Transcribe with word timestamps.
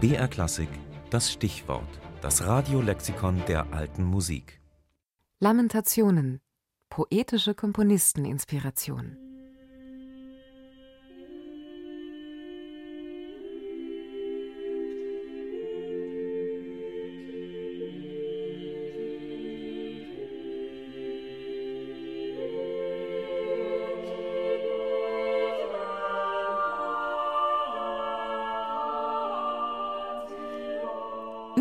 BR 0.00 0.28
Klassik, 0.28 0.70
das 1.10 1.30
Stichwort, 1.30 2.00
das 2.22 2.46
Radiolexikon 2.46 3.42
der 3.46 3.70
alten 3.74 4.02
Musik. 4.02 4.58
Lamentationen, 5.40 6.40
poetische 6.88 7.54
Komponisteninspiration. 7.54 9.18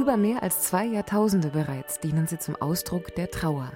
Über 0.09 0.17
mehr 0.17 0.41
als 0.41 0.63
zwei 0.63 0.87
Jahrtausende 0.87 1.49
bereits 1.49 1.99
dienen 1.99 2.25
sie 2.25 2.39
zum 2.39 2.55
Ausdruck 2.55 3.13
der 3.13 3.29
Trauer. 3.29 3.71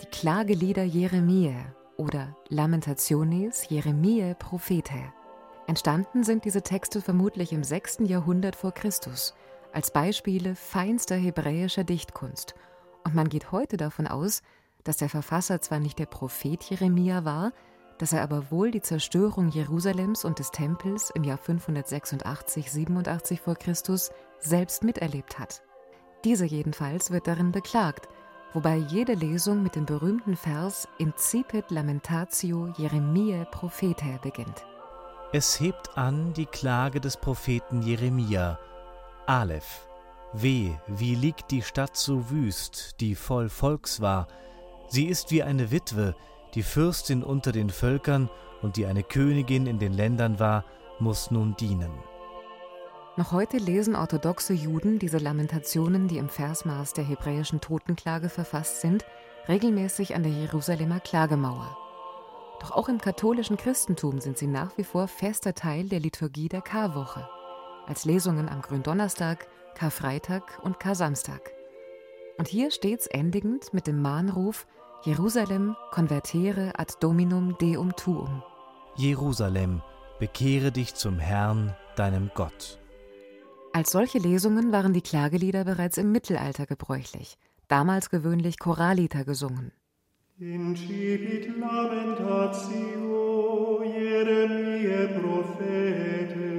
Die 0.00 0.06
Klagelieder 0.06 0.82
Jeremie 0.82 1.54
oder 1.98 2.34
Lamentationes 2.48 3.68
Jeremie 3.68 4.34
Prophete. 4.38 5.12
Entstanden 5.66 6.24
sind 6.24 6.46
diese 6.46 6.62
Texte 6.62 7.02
vermutlich 7.02 7.52
im 7.52 7.62
6. 7.62 7.98
Jahrhundert 8.06 8.56
vor 8.56 8.72
Christus 8.72 9.34
als 9.74 9.90
Beispiele 9.90 10.54
feinster 10.54 11.16
hebräischer 11.16 11.84
Dichtkunst. 11.84 12.54
Und 13.04 13.14
man 13.14 13.28
geht 13.28 13.52
heute 13.52 13.76
davon 13.76 14.06
aus, 14.06 14.40
dass 14.84 14.96
der 14.96 15.10
Verfasser 15.10 15.60
zwar 15.60 15.80
nicht 15.80 15.98
der 15.98 16.06
Prophet 16.06 16.64
Jeremia 16.64 17.26
war, 17.26 17.52
dass 17.98 18.14
er 18.14 18.22
aber 18.22 18.50
wohl 18.50 18.70
die 18.70 18.80
Zerstörung 18.80 19.50
Jerusalems 19.50 20.24
und 20.24 20.38
des 20.38 20.50
Tempels 20.50 21.10
im 21.10 21.24
Jahr 21.24 21.38
586-87 21.38 23.38
vor 23.38 23.56
Christus 23.56 24.12
selbst 24.38 24.82
miterlebt 24.82 25.38
hat. 25.38 25.62
Diese 26.24 26.46
jedenfalls 26.46 27.10
wird 27.10 27.26
darin 27.26 27.52
beklagt, 27.52 28.08
wobei 28.54 28.76
jede 28.76 29.12
Lesung 29.12 29.62
mit 29.62 29.76
dem 29.76 29.84
berühmten 29.84 30.36
Vers 30.36 30.88
Incipit 30.96 31.70
lamentatio 31.70 32.72
Jeremiae 32.78 33.44
prophete 33.50 34.18
beginnt. 34.22 34.64
Es 35.32 35.60
hebt 35.60 35.98
an 35.98 36.32
die 36.32 36.46
Klage 36.46 37.00
des 37.00 37.18
Propheten 37.18 37.82
Jeremia. 37.82 38.58
Aleph. 39.26 39.86
Weh, 40.32 40.70
wie 40.86 41.14
liegt 41.14 41.50
die 41.50 41.62
Stadt 41.62 41.96
so 41.96 42.30
wüst, 42.30 43.00
die 43.00 43.14
voll 43.14 43.48
Volks 43.48 44.00
war. 44.00 44.26
Sie 44.88 45.06
ist 45.06 45.30
wie 45.30 45.42
eine 45.42 45.70
Witwe, 45.70 46.14
die 46.54 46.62
Fürstin 46.62 47.22
unter 47.22 47.52
den 47.52 47.68
Völkern 47.68 48.30
und 48.62 48.76
die 48.76 48.86
eine 48.86 49.02
Königin 49.02 49.66
in 49.66 49.78
den 49.78 49.92
Ländern 49.92 50.38
war, 50.38 50.64
muss 50.98 51.30
nun 51.30 51.54
dienen. 51.56 51.92
Noch 53.16 53.30
heute 53.30 53.58
lesen 53.58 53.94
orthodoxe 53.94 54.54
Juden 54.54 54.98
diese 54.98 55.18
Lamentationen, 55.18 56.08
die 56.08 56.18
im 56.18 56.28
Versmaß 56.28 56.94
der 56.94 57.04
hebräischen 57.04 57.60
Totenklage 57.60 58.28
verfasst 58.28 58.80
sind, 58.80 59.04
regelmäßig 59.48 60.16
an 60.16 60.24
der 60.24 60.32
Jerusalemer 60.32 60.98
Klagemauer. 60.98 61.76
Doch 62.60 62.72
auch 62.72 62.88
im 62.88 62.98
katholischen 62.98 63.56
Christentum 63.56 64.20
sind 64.20 64.36
sie 64.36 64.48
nach 64.48 64.76
wie 64.78 64.82
vor 64.82 65.06
fester 65.06 65.54
Teil 65.54 65.88
der 65.88 66.00
Liturgie 66.00 66.48
der 66.48 66.60
Karwoche, 66.60 67.28
als 67.86 68.04
Lesungen 68.04 68.48
am 68.48 68.62
Gründonnerstag, 68.62 69.46
Karfreitag 69.76 70.58
und 70.64 70.80
Karsamstag. 70.80 71.52
Und 72.36 72.48
hier 72.48 72.72
stets 72.72 73.06
endigend 73.06 73.72
mit 73.72 73.86
dem 73.86 74.02
Mahnruf 74.02 74.66
Jerusalem 75.04 75.76
convertere 75.92 76.72
ad 76.78 76.94
Dominum 76.98 77.56
Deum 77.58 77.94
tuum. 77.94 78.42
Jerusalem, 78.96 79.82
bekehre 80.18 80.72
dich 80.72 80.96
zum 80.96 81.20
Herrn, 81.20 81.76
deinem 81.94 82.32
Gott. 82.34 82.80
Als 83.74 83.90
solche 83.90 84.18
Lesungen 84.18 84.70
waren 84.70 84.92
die 84.92 85.02
Klagelieder 85.02 85.64
bereits 85.64 85.98
im 85.98 86.12
Mittelalter 86.12 86.64
gebräuchlich, 86.64 87.38
damals 87.66 88.08
gewöhnlich 88.08 88.60
Choraliter 88.60 89.24
gesungen. 89.24 89.72
Incipit 90.38 91.58
lamentatio 91.58 92.72
Jeremie 93.82 95.08
prophete. 95.20 96.54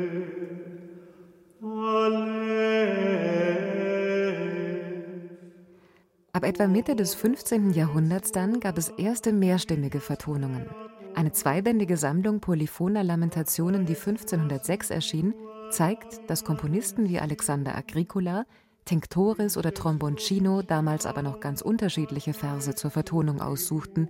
Ab 6.34 6.44
etwa 6.44 6.68
Mitte 6.68 6.98
des 6.98 7.16
15. 7.16 7.72
Jahrhunderts 7.72 8.34
dann 8.34 8.60
gab 8.60 8.78
es 8.78 8.90
erste 8.90 9.32
mehrstimmige 9.32 10.02
Vertonungen. 10.02 10.66
Eine 11.14 11.32
zweibändige 11.32 11.96
Sammlung 11.96 12.42
polyphoner 12.42 13.06
Lamentationen, 13.06 13.86
die 13.86 13.96
1506 13.96 14.90
erschien, 14.90 15.34
zeigt, 15.72 16.30
dass 16.30 16.44
Komponisten 16.44 17.10
wie 17.10 17.20
Alexander 17.20 17.76
Agricola, 17.76 18.46
Tinctoris 18.86 19.58
oder 19.58 19.74
Tromboncino 19.74 20.62
damals 20.62 21.06
aber 21.06 21.22
noch 21.22 21.40
ganz 21.40 21.62
unterschiedliche 21.62 22.34
Verse 22.34 22.76
zur 22.76 22.92
Vertonung 22.92 23.42
aussuchten, 23.42 24.10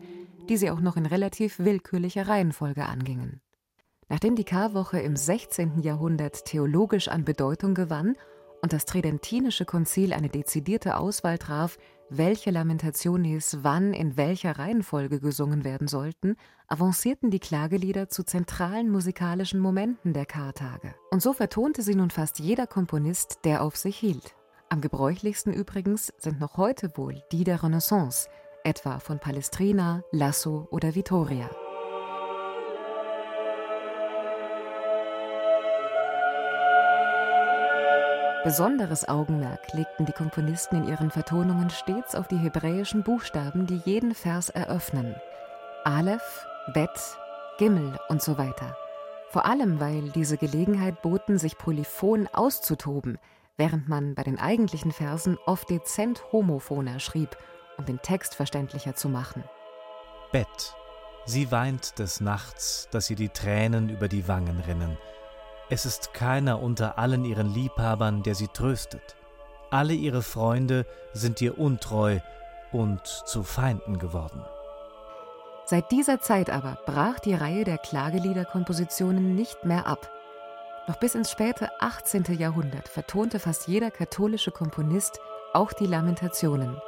die 0.50 0.58
sie 0.58 0.70
auch 0.70 0.82
noch 0.82 0.98
in 0.98 1.06
relativ 1.06 1.60
willkürlicher 1.60 2.28
Reihenfolge 2.28 2.86
angingen. 2.86 3.42
Nachdem 4.10 4.36
die 4.36 4.44
Karwoche 4.44 5.00
im 5.00 5.16
16. 5.16 5.82
Jahrhundert 5.82 6.46
theologisch 6.46 7.08
an 7.08 7.26
Bedeutung 7.26 7.74
gewann 7.74 8.16
und 8.66 8.74
das 8.74 8.86
Tridentinische 8.86 9.64
Konzil 9.64 10.12
eine 10.12 10.28
dezidierte 10.28 10.98
Auswahl 10.98 11.38
traf, 11.38 11.78
welche 12.10 12.50
Lamentationes 12.50 13.60
wann 13.62 13.94
in 13.94 14.18
welcher 14.18 14.58
Reihenfolge 14.58 15.20
gesungen 15.20 15.64
werden 15.64 15.88
sollten, 15.88 16.36
avancierten 16.68 17.30
die 17.30 17.38
Klagelieder 17.38 18.10
zu 18.10 18.24
zentralen 18.24 18.90
musikalischen 18.90 19.60
Momenten 19.60 20.14
der 20.14 20.26
Kartage. 20.26 20.96
Und 21.12 21.22
so 21.22 21.32
vertonte 21.34 21.84
sie 21.84 21.94
nun 21.94 22.10
fast 22.10 22.40
jeder 22.40 22.66
Komponist, 22.66 23.42
der 23.44 23.62
auf 23.62 23.76
sich 23.78 23.98
hielt. 23.98 24.34
Am 24.70 24.82
gebräuchlichsten 24.82 25.54
übrigens 25.54 26.12
sind 26.18 26.40
noch 26.40 26.58
heute 26.58 26.98
wohl 26.98 27.22
die 27.32 27.44
der 27.44 27.62
Renaissance, 27.62 28.28
etwa 28.64 28.98
von 28.98 29.20
Palestrina, 29.20 30.02
Lasso 30.12 30.68
oder 30.72 30.96
Vittoria. 30.96 31.52
Besonderes 38.46 39.10
Augenmerk 39.10 39.74
legten 39.74 40.06
die 40.06 40.12
Komponisten 40.12 40.76
in 40.76 40.88
ihren 40.88 41.10
Vertonungen 41.10 41.72
stets 41.72 42.14
auf 42.14 42.28
die 42.28 42.38
hebräischen 42.38 43.02
Buchstaben, 43.02 43.66
die 43.66 43.82
jeden 43.86 44.14
Vers 44.14 44.52
eröffnen. 44.52 45.16
Aleph, 45.84 46.46
Bet, 46.72 46.92
Gimmel 47.58 47.98
und 48.08 48.22
so 48.22 48.38
weiter. 48.38 48.78
Vor 49.30 49.46
allem, 49.46 49.80
weil 49.80 50.12
diese 50.12 50.38
Gelegenheit 50.38 51.02
boten, 51.02 51.40
sich 51.40 51.58
polyphon 51.58 52.30
auszutoben, 52.34 53.18
während 53.58 53.90
man 53.90 54.14
bei 54.14 54.22
den 54.22 54.40
eigentlichen 54.40 54.92
Versen 54.92 55.40
oft 55.48 55.68
dezent 55.72 56.22
homophoner 56.32 57.00
schrieb, 57.00 57.36
um 57.80 57.86
den 57.86 58.00
Text 58.04 58.36
verständlicher 58.36 58.94
zu 58.94 59.10
machen. 59.10 59.44
Bet. 60.32 60.76
Sie 61.26 61.52
weint 61.52 61.98
des 61.98 62.22
Nachts, 62.22 62.90
dass 62.92 63.10
ihr 63.10 63.16
die 63.16 63.30
Tränen 63.30 63.90
über 63.90 64.08
die 64.08 64.28
Wangen 64.28 64.60
rinnen. 64.60 65.00
Es 65.68 65.86
ist 65.86 66.14
keiner 66.14 66.62
unter 66.62 67.00
allen 67.00 67.26
ihren 67.26 67.52
Liebhabern, 67.52 68.22
der 68.22 68.36
sie 68.36 68.48
tröstet. 68.50 69.16
Alle 69.72 69.94
ihre 69.94 70.22
Freunde 70.22 70.86
sind 71.14 71.42
ihr 71.42 71.58
untreu 71.58 72.20
und 72.72 73.06
zu 73.06 73.42
Feinden 73.42 73.98
geworden. 73.98 74.46
Seit 75.66 75.92
dieser 75.92 76.22
Zeit 76.22 76.52
aber 76.52 76.78
brach 76.86 77.20
die 77.20 77.34
Reihe 77.34 77.64
der 77.64 77.80
Klageliederkompositionen 77.80 79.34
nicht 79.34 79.66
mehr 79.66 79.88
ab. 79.88 80.12
Noch 80.88 80.98
bis 80.98 81.16
ins 81.16 81.32
späte 81.32 81.70
18. 81.80 82.26
Jahrhundert 82.38 82.88
vertonte 82.88 83.40
fast 83.40 83.68
jeder 83.68 83.90
katholische 83.90 84.52
Komponist 84.52 85.20
auch 85.54 85.74
die 85.74 85.88
Lamentationen. 85.88 86.80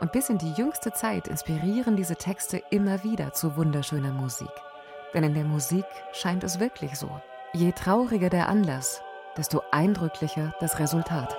Und 0.00 0.10
bis 0.10 0.28
in 0.28 0.38
die 0.38 0.52
jüngste 0.54 0.92
Zeit 0.92 1.28
inspirieren 1.28 1.94
diese 1.94 2.16
Texte 2.16 2.60
immer 2.70 3.04
wieder 3.04 3.32
zu 3.32 3.56
wunderschöner 3.56 4.10
Musik. 4.10 4.50
Denn 5.14 5.22
in 5.22 5.34
der 5.34 5.44
Musik 5.44 5.86
scheint 6.12 6.42
es 6.42 6.58
wirklich 6.58 6.98
so. 6.98 7.08
Je 7.56 7.70
trauriger 7.70 8.30
der 8.30 8.48
Anlass, 8.48 9.00
desto 9.36 9.62
eindrücklicher 9.70 10.52
das 10.58 10.80
Resultat. 10.80 11.36